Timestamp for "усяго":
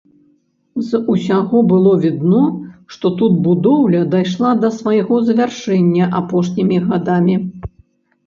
1.15-1.57